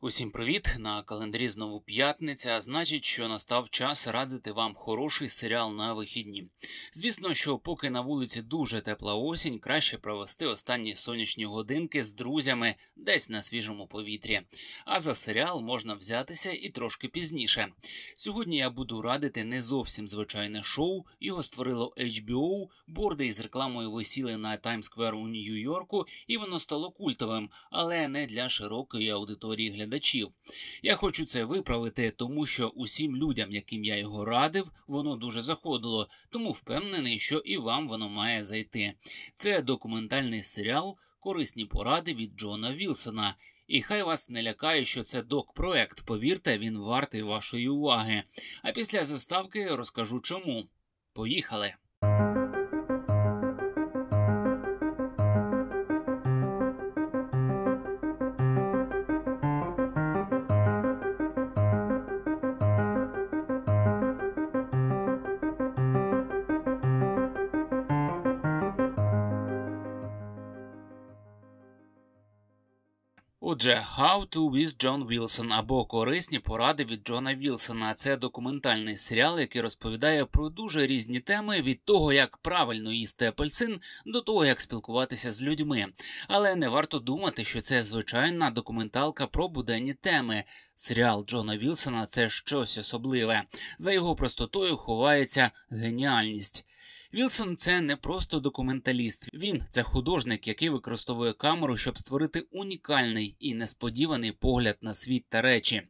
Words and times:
Усім 0.00 0.30
привіт! 0.30 0.76
На 0.78 1.02
календарі 1.02 1.48
знову 1.48 1.80
п'ятниця, 1.80 2.56
а 2.56 2.60
значить, 2.60 3.04
що 3.04 3.28
настав 3.28 3.70
час 3.70 4.08
радити 4.08 4.52
вам 4.52 4.74
хороший 4.74 5.28
серіал 5.28 5.74
на 5.74 5.94
вихідні. 5.94 6.48
Звісно, 6.92 7.34
що 7.34 7.58
поки 7.58 7.90
на 7.90 8.00
вулиці 8.00 8.42
дуже 8.42 8.80
тепла 8.80 9.14
осінь, 9.14 9.58
краще 9.58 9.98
провести 9.98 10.46
останні 10.46 10.96
сонячні 10.96 11.44
годинки 11.44 12.02
з 12.02 12.14
друзями 12.14 12.74
десь 12.96 13.30
на 13.30 13.42
свіжому 13.42 13.86
повітрі. 13.86 14.40
А 14.84 15.00
за 15.00 15.14
серіал 15.14 15.60
можна 15.60 15.94
взятися 15.94 16.52
і 16.52 16.68
трошки 16.68 17.08
пізніше. 17.08 17.68
Сьогодні 18.16 18.56
я 18.56 18.70
буду 18.70 19.02
радити 19.02 19.44
не 19.44 19.62
зовсім 19.62 20.08
звичайне 20.08 20.62
шоу. 20.62 21.04
Його 21.20 21.42
створило 21.42 21.94
HBO, 21.96 22.66
борди 22.86 23.26
із 23.26 23.40
рекламою 23.40 23.90
висіли 23.90 24.36
на 24.36 24.56
Таймсквер 24.56 25.14
у 25.14 25.28
Нью-Йорку, 25.28 26.06
і 26.26 26.36
воно 26.36 26.60
стало 26.60 26.90
культовим, 26.90 27.50
але 27.70 28.08
не 28.08 28.26
для 28.26 28.48
широкої 28.48 29.10
аудиторії 29.10 29.70
глядачів 29.70 29.87
глядачів. 29.88 30.28
Я 30.82 30.96
хочу 30.96 31.24
це 31.24 31.44
виправити, 31.44 32.10
тому 32.10 32.46
що 32.46 32.68
усім 32.68 33.16
людям, 33.16 33.52
яким 33.52 33.84
я 33.84 33.96
його 33.96 34.24
радив, 34.24 34.70
воно 34.86 35.16
дуже 35.16 35.42
заходило, 35.42 36.08
тому 36.30 36.50
впевнений, 36.50 37.18
що 37.18 37.38
і 37.38 37.56
вам 37.56 37.88
воно 37.88 38.08
має 38.08 38.42
зайти. 38.42 38.94
Це 39.34 39.62
документальний 39.62 40.42
серіал, 40.42 40.96
корисні 41.20 41.64
поради 41.64 42.14
від 42.14 42.38
Джона 42.38 42.74
Вілсона. 42.74 43.36
І 43.66 43.82
хай 43.82 44.02
вас 44.02 44.30
не 44.30 44.42
лякає, 44.42 44.84
що 44.84 45.02
це 45.02 45.22
док-проект. 45.22 46.00
Повірте, 46.04 46.58
він 46.58 46.78
вартий 46.78 47.22
вашої 47.22 47.68
уваги. 47.68 48.22
А 48.62 48.72
після 48.72 49.04
заставки 49.04 49.76
розкажу 49.76 50.20
чому. 50.20 50.68
Поїхали! 51.12 51.74
Отже, 73.50 73.82
How 73.98 74.26
to 74.26 74.50
with 74.50 74.76
John 74.84 75.06
Wilson 75.06 75.52
або 75.52 75.84
Корисні 75.84 76.38
поради 76.38 76.84
від 76.84 77.06
Джона 77.06 77.34
Вілсона. 77.34 77.94
Це 77.94 78.16
документальний 78.16 78.96
серіал, 78.96 79.40
який 79.40 79.62
розповідає 79.62 80.24
про 80.24 80.48
дуже 80.48 80.86
різні 80.86 81.20
теми 81.20 81.62
від 81.62 81.84
того, 81.84 82.12
як 82.12 82.36
правильно 82.36 82.92
їсти 82.92 83.26
апельсин, 83.26 83.80
до 84.06 84.20
того, 84.20 84.44
як 84.44 84.60
спілкуватися 84.60 85.32
з 85.32 85.42
людьми. 85.42 85.86
Але 86.28 86.54
не 86.54 86.68
варто 86.68 86.98
думати, 86.98 87.44
що 87.44 87.60
це 87.60 87.82
звичайна 87.82 88.50
документалка 88.50 89.26
про 89.26 89.48
буденні 89.48 89.94
теми. 89.94 90.44
Серіал 90.74 91.24
Джона 91.26 91.56
Вілсона 91.56 92.06
це 92.06 92.28
щось 92.28 92.78
особливе. 92.78 93.42
За 93.78 93.92
його 93.92 94.16
простотою 94.16 94.76
ховається 94.76 95.50
геніальність. 95.70 96.64
Вілсон 97.14 97.56
це 97.56 97.80
не 97.80 97.96
просто 97.96 98.40
документаліст. 98.40 99.34
Він 99.34 99.64
це 99.70 99.82
художник, 99.82 100.48
який 100.48 100.68
використовує 100.68 101.32
камеру, 101.32 101.76
щоб 101.76 101.98
створити 101.98 102.40
унікальний 102.50 103.36
і 103.38 103.54
несподіваний 103.54 104.32
погляд 104.32 104.78
на 104.80 104.94
світ 104.94 105.24
та 105.28 105.42
речі. 105.42 105.82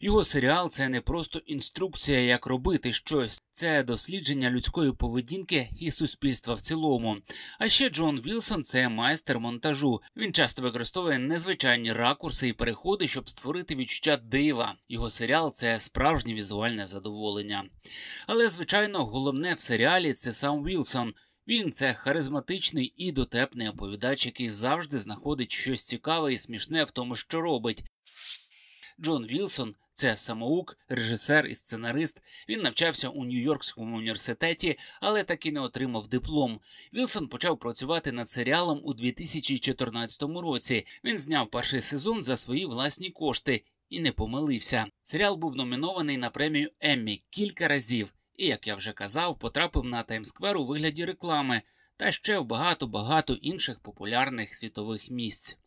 Його 0.00 0.24
серіал 0.24 0.70
це 0.70 0.88
не 0.88 1.00
просто 1.00 1.38
інструкція, 1.38 2.20
як 2.20 2.46
робити 2.46 2.92
щось, 2.92 3.42
це 3.52 3.82
дослідження 3.82 4.50
людської 4.50 4.92
поведінки 4.92 5.70
і 5.80 5.90
суспільства 5.90 6.54
в 6.54 6.60
цілому. 6.60 7.16
А 7.58 7.68
ще 7.68 7.88
Джон 7.88 8.20
Вілсон 8.20 8.64
це 8.64 8.88
майстер 8.88 9.40
монтажу. 9.40 10.00
Він 10.16 10.32
часто 10.32 10.62
використовує 10.62 11.18
незвичайні 11.18 11.92
ракурси 11.92 12.48
і 12.48 12.52
переходи, 12.52 13.08
щоб 13.08 13.28
створити 13.28 13.74
відчуття 13.74 14.16
дива. 14.16 14.74
Його 14.88 15.10
серіал 15.10 15.52
це 15.52 15.80
справжнє 15.80 16.34
візуальне 16.34 16.86
задоволення. 16.86 17.64
Але, 18.26 18.48
звичайно, 18.48 19.06
головне 19.06 19.54
в 19.54 19.60
серіалі 19.60 20.12
це 20.12 20.32
сам 20.32 20.64
Вілсон. 20.64 21.14
Він 21.48 21.72
це 21.72 21.94
харизматичний 21.94 22.94
і 22.96 23.12
дотепний 23.12 23.68
оповідач, 23.68 24.26
який 24.26 24.48
завжди 24.48 24.98
знаходить 24.98 25.52
щось 25.52 25.84
цікаве 25.84 26.32
і 26.32 26.38
смішне 26.38 26.84
в 26.84 26.90
тому, 26.90 27.16
що 27.16 27.40
робить. 27.40 27.84
Джон 29.00 29.26
Вілсон 29.26 29.74
це 29.94 30.16
самоук, 30.16 30.78
режисер 30.88 31.46
і 31.46 31.54
сценарист. 31.54 32.22
Він 32.48 32.60
навчався 32.60 33.08
у 33.08 33.24
Нью-Йоркському 33.24 33.96
університеті, 33.96 34.78
але 35.00 35.24
так 35.24 35.46
і 35.46 35.52
не 35.52 35.60
отримав 35.60 36.08
диплом. 36.08 36.60
Вілсон 36.94 37.28
почав 37.28 37.58
працювати 37.58 38.12
над 38.12 38.30
серіалом 38.30 38.80
у 38.84 38.94
2014 38.94 40.22
році. 40.22 40.86
Він 41.04 41.18
зняв 41.18 41.50
перший 41.50 41.80
сезон 41.80 42.22
за 42.22 42.36
свої 42.36 42.66
власні 42.66 43.10
кошти 43.10 43.64
і 43.88 44.00
не 44.00 44.12
помилився. 44.12 44.86
Серіал 45.02 45.36
був 45.36 45.56
номінований 45.56 46.16
на 46.16 46.30
премію 46.30 46.70
Еммі 46.80 47.22
кілька 47.30 47.68
разів, 47.68 48.12
і, 48.36 48.46
як 48.46 48.66
я 48.66 48.74
вже 48.74 48.92
казав, 48.92 49.38
потрапив 49.38 49.84
на 49.84 50.02
Таймсквер 50.02 50.56
у 50.56 50.66
вигляді 50.66 51.04
реклами 51.04 51.62
та 51.96 52.12
ще 52.12 52.38
в 52.38 52.44
багато 52.44 52.86
багато 52.86 53.34
інших 53.34 53.80
популярних 53.80 54.54
світових 54.54 55.10
місць. 55.10 55.59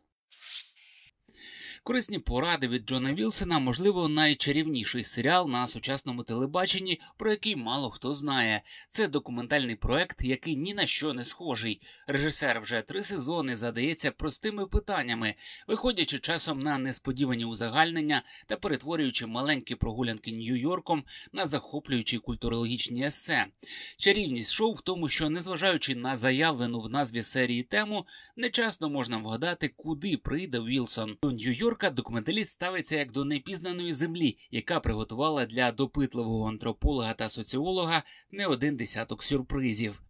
Корисні 1.85 2.19
поради 2.19 2.67
від 2.67 2.89
Джона 2.89 3.13
Вілсона, 3.13 3.59
можливо, 3.59 4.07
найчарівніший 4.09 5.03
серіал 5.03 5.49
на 5.49 5.67
сучасному 5.67 6.23
телебаченні, 6.23 7.01
про 7.17 7.31
який 7.31 7.55
мало 7.55 7.89
хто 7.89 8.13
знає. 8.13 8.61
Це 8.87 9.07
документальний 9.07 9.75
проект, 9.75 10.21
який 10.21 10.55
ні 10.55 10.73
на 10.73 10.85
що 10.85 11.13
не 11.13 11.23
схожий. 11.23 11.81
Режисер 12.07 12.61
вже 12.61 12.81
три 12.81 13.03
сезони 13.03 13.55
задається 13.55 14.11
простими 14.11 14.65
питаннями, 14.65 15.35
виходячи 15.67 16.19
часом 16.19 16.59
на 16.59 16.77
несподівані 16.77 17.45
узагальнення 17.45 18.23
та 18.47 18.57
перетворюючи 18.57 19.25
маленькі 19.25 19.75
прогулянки 19.75 20.31
Нью-Йорком 20.31 21.03
на 21.33 21.45
захоплюючі 21.45 22.17
культурологічні 22.17 23.05
есе. 23.05 23.45
Чарівність 23.97 24.51
шоу 24.51 24.73
в 24.73 24.81
тому, 24.81 25.09
що, 25.09 25.29
незважаючи 25.29 25.95
на 25.95 26.15
заявлену 26.15 26.79
в 26.79 26.89
назві 26.89 27.23
серії 27.23 27.63
тему, 27.63 28.05
нечасно 28.35 28.89
можна 28.89 29.17
вгадати, 29.17 29.73
куди 29.75 30.17
прийде 30.17 30.59
Вілсон. 30.59 31.17
До 31.23 31.29
Нью-Йорка 31.29 31.72
Нью-Йорка 31.73 31.89
документаліст 31.89 32.51
ставиться 32.51 32.97
як 32.97 33.11
до 33.11 33.25
непізнаної 33.25 33.93
землі, 33.93 34.37
яка 34.51 34.79
приготувала 34.79 35.45
для 35.45 35.71
допитливого 35.71 36.49
антрополога 36.49 37.13
та 37.13 37.29
соціолога 37.29 38.03
не 38.31 38.47
один 38.47 38.77
десяток 38.77 39.23
сюрпризів. 39.23 40.03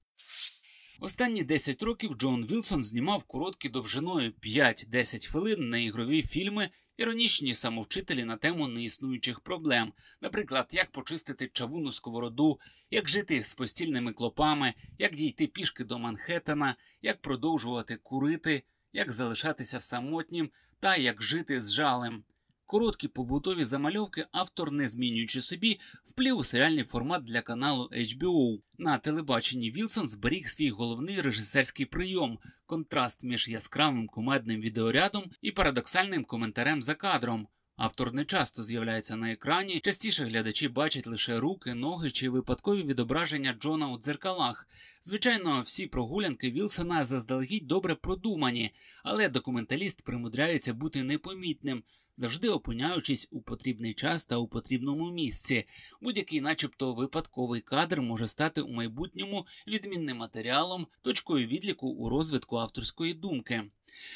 Останні 1.00 1.44
10 1.44 1.84
років 1.84 2.13
Джон 2.13 2.46
Вілсон 2.46 2.84
знімав 2.84 3.24
короткі 3.24 3.69
довжиною 3.69 4.31
5-10 4.41 5.28
хвилин 5.28 5.69
на 5.69 5.78
ігрові 5.78 6.24
фільми, 6.24 6.69
іронічні 6.97 7.56
самовчителі 7.56 8.24
на 8.24 8.38
тему 8.38 8.68
неіснуючих 8.68 9.40
проблем, 9.40 9.94
наприклад, 10.22 10.69
як 10.72 10.91
почистити 10.91 11.50
чавуну 11.53 11.91
сковороду, 11.91 12.59
як 12.91 13.09
жити 13.09 13.44
з 13.44 13.53
постільними 13.53 14.13
клопами, 14.13 14.74
як 14.97 15.16
дійти 15.16 15.47
пішки 15.47 15.84
до 15.84 16.00
Манхеттена, 16.00 16.75
як 17.01 17.22
продовжувати 17.22 17.95
курити, 17.95 18.63
як 18.94 19.12
залишатися 19.12 19.80
самотнім 19.80 20.50
та 20.80 20.96
як 20.96 21.24
жити 21.24 21.62
з 21.62 21.74
жалем. 21.74 22.24
Короткі 22.66 23.08
побутові 23.08 23.64
замальовки 23.64 24.26
автор, 24.31 24.72
не 24.72 24.90
змінюючи 24.90 25.42
собі, 25.42 25.80
вплів 26.04 26.38
у 26.38 26.44
серіальний 26.44 26.84
формат 26.84 27.24
для 27.24 27.42
каналу 27.42 27.90
HBO. 27.92 28.59
На 28.78 28.98
телебаченні 28.98 29.72
Вілсон 29.72 30.09
зберіг 30.09 30.48
свій 30.48 30.70
головний 30.70 31.22
режисерський 31.22 31.86
прийом 31.86 32.40
контраст 32.66 33.24
між 33.24 33.48
яскравим 33.48 34.08
кумедним 34.08 34.62
відеорядом 34.62 35.24
і 35.42 35.52
парадоксальним 35.52 36.24
коментарем 36.24 36.84
за 36.84 36.96
кадром. 36.96 37.48
Автор 37.75 38.14
не 38.14 38.25
часто 38.25 38.64
з'являється 38.64 39.16
на 39.16 39.31
екрані, 39.31 39.80
частіше 39.80 40.24
глядачі 40.24 40.68
бачать 40.68 41.08
лише 41.08 41.40
руки, 41.40 41.74
ноги 41.74 42.12
чи 42.12 42.30
випадкові 42.30 42.84
відображення 42.84 43.54
Джона 43.60 43.88
у 43.88 43.98
дзеркалах. 43.98 44.68
Звичайно, 45.06 45.62
всі 45.66 45.88
прогулянки 45.88 46.52
Вілсона 46.52 47.06
заздалегідь 47.06 47.68
добре 47.68 47.96
продумані, 47.96 48.72
але 49.03 49.30
документаліст 49.30 50.06
примудряється 50.06 50.74
бути 50.74 51.03
непомітним, 51.03 51.84
завжди 52.18 52.50
опиняючись 52.50 53.28
у 53.31 53.42
потрібний 53.42 53.94
час 53.94 54.25
та 54.25 54.38
у 54.38 54.48
потрібному 54.48 55.12
місці. 55.12 55.66
Будь-який, 56.01 56.42
начебто, 56.42 56.94
випадковий 56.94 57.62
кадр 57.62 58.01
може 58.01 58.27
стати 58.27 58.62
у 58.62 58.74
майбутньому 58.74 59.45
відмінним 59.68 60.18
матеріалом, 60.18 60.88
точкою 61.01 61.48
відліку 61.48 61.88
у 61.88 62.10
розвитку 62.10 62.57
авторської 62.57 63.13
думки. 63.13 63.63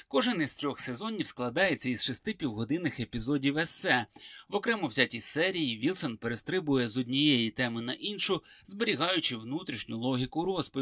Кожен 0.07 0.41
із 0.41 0.57
трьох 0.57 0.79
сезонів 0.79 1.27
складається 1.27 1.89
із 1.89 2.03
шести 2.03 2.33
півгодинних 2.33 2.99
епізодів 2.99 3.57
есе. 3.57 4.05
В 4.49 4.55
окремо 4.55 4.87
взятій 4.87 5.19
серії 5.19 5.77
Вілсон 5.77 6.17
перестрибує 6.17 6.87
з 6.87 6.97
однієї 6.97 7.49
теми 7.51 7.81
на 7.81 7.93
іншу, 7.93 8.43
зберігаючи 8.63 9.37
внутрішню 9.37 9.97
логіку 9.97 10.45
розповіді. 10.45 10.76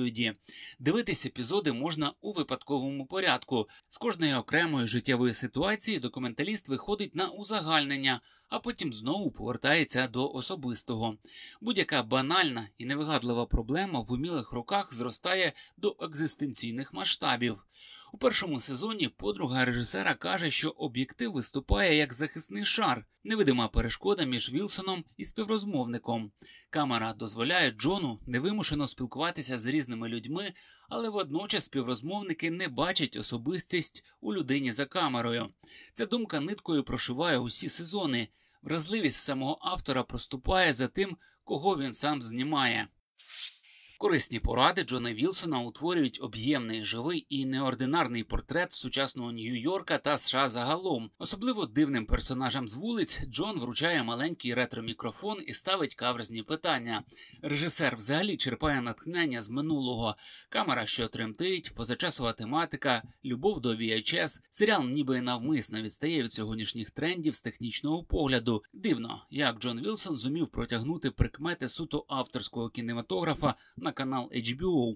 Дивитись 0.79 1.25
епізоди 1.25 1.71
можна 1.71 2.13
у 2.21 2.33
випадковому 2.33 3.05
порядку. 3.05 3.69
З 3.89 3.97
кожної 3.97 4.33
окремої 4.33 4.87
життєвої 4.87 5.33
ситуації 5.33 5.99
документаліст 5.99 6.69
виходить 6.69 7.15
на 7.15 7.27
узагальнення. 7.27 8.21
А 8.49 8.59
потім 8.59 8.93
знову 8.93 9.31
повертається 9.31 10.07
до 10.07 10.31
особистого. 10.31 11.17
Будь-яка 11.61 12.03
банальна 12.03 12.69
і 12.77 12.85
невигадлива 12.85 13.45
проблема 13.45 13.99
в 13.99 14.11
умілих 14.11 14.51
руках 14.51 14.93
зростає 14.93 15.53
до 15.77 15.95
екзистенційних 16.01 16.93
масштабів. 16.93 17.63
У 18.15 18.17
першому 18.17 18.59
сезоні 18.59 19.07
подруга 19.07 19.65
режисера 19.65 20.15
каже, 20.15 20.51
що 20.51 20.69
об'єктив 20.69 21.31
виступає 21.31 21.97
як 21.97 22.13
захисний 22.13 22.65
шар, 22.65 23.05
невидима 23.23 23.67
перешкода 23.67 24.23
між 24.23 24.51
Вілсоном 24.51 25.03
і 25.17 25.25
співрозмовником. 25.25 26.31
Камера 26.69 27.13
дозволяє 27.13 27.71
Джону 27.71 28.19
невимушено 28.27 28.87
спілкуватися 28.87 29.57
з 29.57 29.65
різними 29.65 30.09
людьми, 30.09 30.53
але 30.89 31.09
водночас 31.09 31.65
співрозмовники 31.65 32.51
не 32.51 32.67
бачать 32.67 33.15
особистість 33.15 34.03
у 34.21 34.33
людині 34.33 34.71
за 34.71 34.85
камерою. 34.85 35.49
Ця 35.93 36.05
думка 36.05 36.39
ниткою 36.39 36.83
прошиває 36.83 37.37
усі 37.37 37.69
сезони. 37.69 38.27
Вразливість 38.61 39.21
самого 39.21 39.57
автора 39.61 40.03
проступає 40.03 40.73
за 40.73 40.87
тим, 40.87 41.17
кого 41.43 41.77
він 41.77 41.93
сам 41.93 42.21
знімає. 42.21 42.87
Корисні 43.97 44.39
поради 44.39 44.83
Джона 44.83 45.13
Вілсона 45.13 45.59
утворюють 45.59 46.19
об'ємний, 46.21 46.83
живий 46.83 47.25
і 47.29 47.45
неординарний 47.45 48.23
портрет 48.23 48.71
сучасного 48.73 49.31
Нью-Йорка 49.31 49.99
та 49.99 50.17
США 50.17 50.49
загалом. 50.49 51.09
Особливо 51.19 51.65
дивним 51.65 52.05
персонажам 52.05 52.67
з 52.67 52.73
вулиць 52.73 53.21
Джон 53.27 53.59
вручає 53.59 54.03
маленький 54.03 54.53
ретро-мікрофон 54.53 55.37
і 55.47 55.53
ставить 55.53 55.95
каверзні 55.95 56.43
питання. 56.43 57.03
Режисер 57.41 57.95
взагалі 57.95 58.37
черпає 58.37 58.81
натхнення 58.81 59.41
з 59.41 59.49
минулого, 59.49 60.15
камера, 60.49 60.85
що 60.85 61.07
тремтить, 61.07 61.75
позачасова 61.75 62.33
тематика, 62.33 63.03
любов 63.25 63.61
до 63.61 63.75
VHS. 63.75 64.41
Серіал 64.49 64.87
ніби 64.87 65.21
навмисно 65.21 65.81
відстає 65.81 66.23
від 66.23 66.33
сьогоднішніх 66.33 66.89
трендів 66.91 67.35
з 67.35 67.41
технічного 67.41 68.03
погляду. 68.03 68.63
Дивно, 68.73 69.25
як 69.29 69.59
Джон 69.59 69.81
Вілсон 69.81 70.15
зумів 70.15 70.47
протягнути 70.47 71.11
прикмети 71.11 71.69
суто 71.69 72.05
авторського 72.07 72.69
кінематографа 72.69 73.55
на 73.85 73.91
канал 73.91 74.31
HBO. 74.35 74.95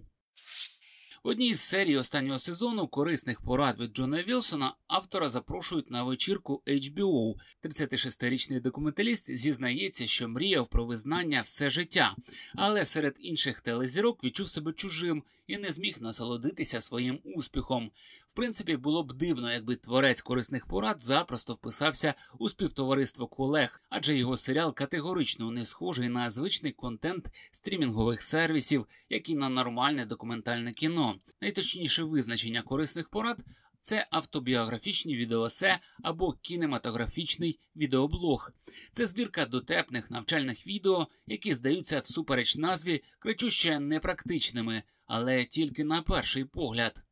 В 1.24 1.28
одній 1.28 1.54
з 1.54 1.60
серій 1.60 1.98
останнього 1.98 2.40
сезону 2.40 2.88
корисних 2.88 3.42
порад 3.42 3.80
від 3.80 3.92
Джона 3.92 4.24
Вілсона 4.24 4.76
автора 4.88 5.30
запрошують 5.30 5.92
на 5.92 6.04
вечірку 6.04 6.64
HBO. 6.68 7.36
36-річний 7.64 8.62
документаліст 8.62 9.38
зізнається, 9.38 10.08
що 10.08 10.28
мріяв 10.28 10.68
про 10.68 10.86
визнання 10.86 11.42
все 11.42 11.70
життя, 11.70 12.16
але 12.56 12.86
серед 12.86 13.16
інших 13.20 13.62
телезірок 13.62 14.24
відчув 14.24 14.50
себе 14.50 14.74
чужим 14.74 15.24
і 15.48 15.58
не 15.58 15.72
зміг 15.72 15.98
насолодитися 16.02 16.82
своїм 16.82 17.20
успіхом. 17.24 17.92
В 18.30 18.34
принципі, 18.34 18.78
було 18.78 19.04
б 19.04 19.14
дивно, 19.14 19.52
якби 19.52 19.76
творець 19.76 20.22
корисних 20.22 20.66
порад 20.66 21.04
запросто 21.04 21.54
вписався 21.54 22.14
у 22.40 22.50
співтовариство 22.50 23.28
колег, 23.28 23.82
адже 23.90 24.18
його 24.18 24.38
серіал 24.38 24.74
категорично 24.74 25.52
не 25.52 25.66
схожий 25.66 26.10
на 26.10 26.30
звичний 26.30 26.72
контент 26.72 27.32
стрімінгових 27.52 28.22
сервісів, 28.22 28.88
як 29.10 29.30
і 29.30 29.36
на 29.36 29.50
нормальне 29.50 30.06
документальне 30.06 30.74
кіно. 30.74 31.16
Найточніше 31.42 32.04
визначення 32.04 32.62
корисних 32.62 33.10
порад. 33.10 33.46
Це 33.82 34.08
автобіографічні 34.12 35.16
відеосе 35.16 35.80
або 36.04 36.34
кінематографічний 36.34 37.60
відеоблог. 37.76 38.52
Це 38.92 39.06
збірка 39.06 39.46
дотепних 39.46 40.12
навчальних 40.12 40.68
відео, 40.68 41.08
які 41.28 41.54
здаються 41.54 42.00
всупереч 42.00 42.58
назві 42.58 43.04
кричуще 43.20 43.80
непрактичними, 43.80 44.84
але 45.06 45.46
тільки 45.46 45.84
на 45.84 46.02
перший 46.02 46.46
погляд. 46.46 47.04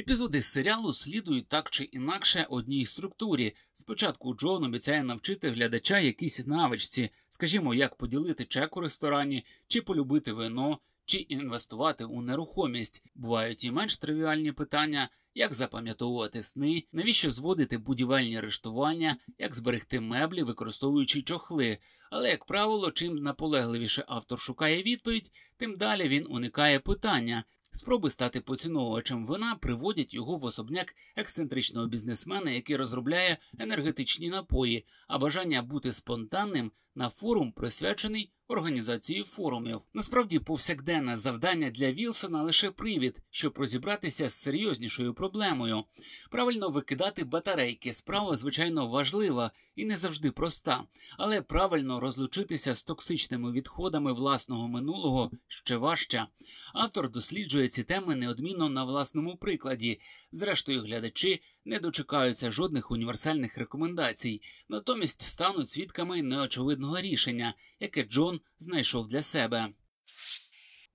Епізоди 0.00 0.42
серіалу 0.42 0.92
слідують 0.92 1.48
так 1.48 1.70
чи 1.70 1.84
інакше 1.84 2.46
одній 2.50 2.86
структурі. 2.86 3.54
Спочатку 3.72 4.34
Джон 4.34 4.64
обіцяє 4.64 5.02
навчити 5.02 5.50
глядача 5.50 5.98
якійсь 5.98 6.46
навичці, 6.46 7.10
скажімо, 7.28 7.74
як 7.74 7.96
поділити 7.96 8.44
чек 8.44 8.76
у 8.76 8.80
ресторані, 8.80 9.44
чи 9.68 9.82
полюбити 9.82 10.32
вино, 10.32 10.78
чи 11.04 11.18
інвестувати 11.18 12.04
у 12.04 12.22
нерухомість. 12.22 13.04
Бувають 13.14 13.64
і 13.64 13.70
менш 13.70 13.96
тривіальні 13.96 14.52
питання, 14.52 15.10
як 15.34 15.54
запам'ятовувати 15.54 16.42
сни, 16.42 16.84
навіщо 16.92 17.30
зводити 17.30 17.78
будівельні 17.78 18.40
рештування, 18.40 19.16
як 19.38 19.54
зберегти 19.54 20.00
меблі, 20.00 20.42
використовуючи 20.42 21.22
чохли. 21.22 21.78
Але, 22.10 22.28
як 22.28 22.44
правило, 22.44 22.90
чим 22.90 23.16
наполегливіше 23.16 24.04
автор 24.08 24.38
шукає 24.38 24.82
відповідь, 24.82 25.32
тим 25.56 25.76
далі 25.76 26.08
він 26.08 26.26
уникає 26.28 26.80
питання. 26.80 27.44
Спроби 27.70 28.10
стати 28.10 28.40
поціновувачем 28.40 29.26
вина 29.26 29.54
приводять 29.54 30.14
його 30.14 30.36
в 30.36 30.44
особняк 30.44 30.94
ексцентричного 31.16 31.86
бізнесмена, 31.86 32.50
який 32.50 32.76
розробляє 32.76 33.38
енергетичні 33.58 34.28
напої, 34.28 34.86
а 35.08 35.18
бажання 35.18 35.62
бути 35.62 35.92
спонтанним 35.92 36.72
на 36.94 37.08
форум 37.08 37.52
присвячений 37.52 38.32
організації 38.48 39.22
форумів. 39.22 39.80
Насправді, 39.94 40.38
повсякденне 40.38 41.16
завдання 41.16 41.70
для 41.70 41.92
Вілсона 41.92 42.42
лише 42.42 42.70
привід, 42.70 43.22
щоб 43.30 43.58
розібратися 43.58 44.28
з 44.28 44.34
серйознішою 44.34 45.14
проблемою. 45.14 45.84
Правильно 46.30 46.70
викидати 46.70 47.24
батарейки. 47.24 47.92
Справа, 47.92 48.36
звичайно, 48.36 48.88
важлива 48.88 49.50
і 49.76 49.84
не 49.84 49.96
завжди 49.96 50.30
проста, 50.30 50.84
але 51.18 51.42
правильно 51.42 52.00
розлучитися 52.00 52.74
з 52.74 52.84
токсичними 52.84 53.52
відходами 53.52 54.12
власного 54.12 54.68
минулого 54.68 55.30
ще 55.48 55.76
важче. 55.76 56.26
Автор 56.74 57.10
досліджує 57.10 57.68
ці 57.68 57.82
теми 57.82 58.14
неодмінно 58.14 58.68
на 58.68 58.84
власному 58.84 59.36
прикладі. 59.36 60.00
Зрештою, 60.32 60.82
глядачі 60.82 61.42
не 61.64 61.78
дочекаються 61.78 62.50
жодних 62.50 62.90
універсальних 62.90 63.58
рекомендацій, 63.58 64.42
натомість 64.68 65.22
стануть 65.22 65.68
свідками 65.68 66.22
неочевидного 66.22 67.00
рішення, 67.00 67.54
яке 67.80 68.02
Джон 68.02 68.40
знайшов 68.58 69.08
для 69.08 69.22
себе. 69.22 69.68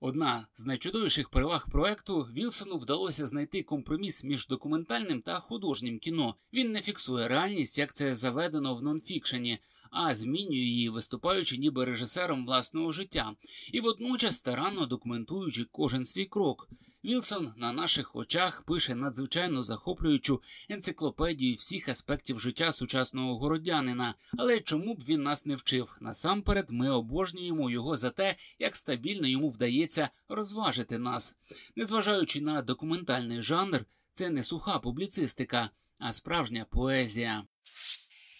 Одна 0.00 0.46
з 0.54 0.66
найчудовіших 0.66 1.28
переваг 1.28 1.70
проекту 1.70 2.22
Вілсону 2.22 2.76
вдалося 2.76 3.26
знайти 3.26 3.62
компроміс 3.62 4.24
між 4.24 4.46
документальним 4.46 5.22
та 5.22 5.40
художнім 5.40 5.98
кіно. 5.98 6.34
Він 6.52 6.72
не 6.72 6.82
фіксує 6.82 7.28
реальність, 7.28 7.78
як 7.78 7.94
це 7.94 8.14
заведено 8.14 8.74
в 8.74 8.82
нонфікшені, 8.82 9.58
а 9.90 10.14
змінює 10.14 10.56
її, 10.56 10.88
виступаючи 10.88 11.56
ніби 11.56 11.84
режисером 11.84 12.46
власного 12.46 12.92
життя, 12.92 13.32
і 13.72 13.80
водночас 13.80 14.36
старанно 14.36 14.86
документуючи 14.86 15.64
кожен 15.72 16.04
свій 16.04 16.24
крок. 16.24 16.68
Вілсон 17.04 17.52
на 17.56 17.72
наших 17.72 18.16
очах 18.16 18.62
пише 18.62 18.94
надзвичайно 18.94 19.62
захоплюючу 19.62 20.42
енциклопедію 20.68 21.56
всіх 21.56 21.88
аспектів 21.88 22.40
життя 22.40 22.72
сучасного 22.72 23.38
городянина. 23.38 24.14
Але 24.38 24.60
чому 24.60 24.94
б 24.94 25.04
він 25.08 25.22
нас 25.22 25.46
не 25.46 25.56
вчив? 25.56 25.96
Насамперед, 26.00 26.70
ми 26.70 26.90
обожнюємо 26.90 27.70
його 27.70 27.96
за 27.96 28.10
те, 28.10 28.36
як 28.58 28.76
стабільно 28.76 29.28
йому 29.28 29.50
вдається 29.50 30.08
розважити 30.28 30.98
нас, 30.98 31.36
незважаючи 31.76 32.40
на 32.40 32.62
документальний 32.62 33.42
жанр, 33.42 33.84
це 34.12 34.30
не 34.30 34.42
суха 34.42 34.78
публіцистика, 34.78 35.70
а 35.98 36.12
справжня 36.12 36.66
поезія. 36.70 37.44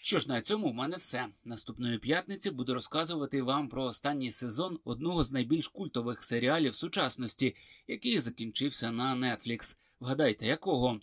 Що 0.05 0.19
ж, 0.19 0.29
на 0.29 0.41
цьому 0.41 0.71
в 0.71 0.75
мене 0.75 0.97
все. 0.97 1.27
Наступної 1.45 1.99
п'ятниці 1.99 2.51
буду 2.51 2.75
розказувати 2.75 3.43
вам 3.43 3.69
про 3.69 3.83
останній 3.83 4.31
сезон 4.31 4.79
одного 4.85 5.25
з 5.25 5.33
найбільш 5.33 5.69
культових 5.69 6.25
серіалів 6.25 6.75
сучасності, 6.75 7.57
який 7.87 8.19
закінчився 8.19 8.91
на 8.91 9.17
Netflix. 9.17 9.79
Вгадайте, 10.01 10.47
якого? 10.47 11.01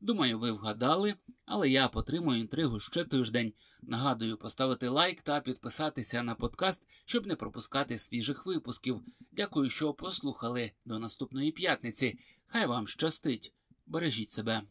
Думаю, 0.00 0.38
ви 0.38 0.52
вгадали, 0.52 1.14
але 1.46 1.70
я 1.70 1.88
потримую 1.88 2.40
інтригу 2.40 2.78
ще 2.78 3.04
тиждень. 3.04 3.52
Нагадую, 3.82 4.36
поставити 4.36 4.88
лайк 4.88 5.22
та 5.22 5.40
підписатися 5.40 6.22
на 6.22 6.34
подкаст, 6.34 6.84
щоб 7.04 7.26
не 7.26 7.36
пропускати 7.36 7.98
свіжих 7.98 8.46
випусків. 8.46 9.00
Дякую, 9.32 9.70
що 9.70 9.92
послухали. 9.92 10.72
До 10.84 10.98
наступної 10.98 11.52
п'ятниці. 11.52 12.18
Хай 12.46 12.66
вам 12.66 12.88
щастить. 12.88 13.52
Бережіть 13.86 14.30
себе. 14.30 14.62